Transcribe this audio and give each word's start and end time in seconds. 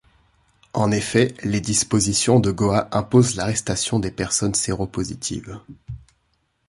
En 0.73 0.89
effet, 0.89 1.35
les 1.43 1.61
dispositions 1.61 2.39
de 2.39 2.49
Goa 2.49 2.87
imposent 2.91 3.35
l'arrestation 3.35 3.99
des 3.99 4.09
personnes 4.09 4.55
séropositives. 4.55 5.59